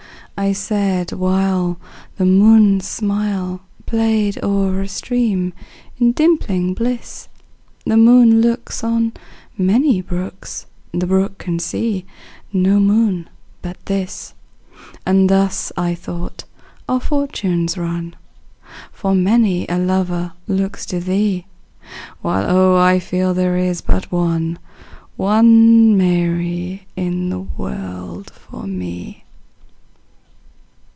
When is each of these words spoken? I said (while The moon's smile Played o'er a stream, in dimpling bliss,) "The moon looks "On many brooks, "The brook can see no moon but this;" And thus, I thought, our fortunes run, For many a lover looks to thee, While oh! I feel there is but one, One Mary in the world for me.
I 0.37 0.53
said 0.53 1.11
(while 1.13 1.77
The 2.17 2.25
moon's 2.25 2.87
smile 2.87 3.61
Played 3.85 4.43
o'er 4.43 4.81
a 4.81 4.87
stream, 4.87 5.53
in 5.99 6.13
dimpling 6.13 6.73
bliss,) 6.73 7.29
"The 7.85 7.95
moon 7.95 8.41
looks 8.41 8.83
"On 8.83 9.13
many 9.55 10.01
brooks, 10.01 10.65
"The 10.95 11.05
brook 11.05 11.37
can 11.37 11.59
see 11.59 12.05
no 12.51 12.79
moon 12.79 13.29
but 13.61 13.85
this;" 13.85 14.33
And 15.05 15.29
thus, 15.29 15.71
I 15.77 15.93
thought, 15.93 16.45
our 16.89 16.99
fortunes 17.01 17.77
run, 17.77 18.15
For 18.91 19.13
many 19.13 19.67
a 19.69 19.77
lover 19.77 20.33
looks 20.47 20.87
to 20.87 20.99
thee, 20.99 21.45
While 22.23 22.49
oh! 22.49 22.77
I 22.79 22.97
feel 22.97 23.35
there 23.35 23.57
is 23.57 23.81
but 23.81 24.11
one, 24.11 24.57
One 25.17 25.95
Mary 25.95 26.87
in 26.95 27.29
the 27.29 27.41
world 27.41 28.31
for 28.31 28.65
me. 28.65 29.19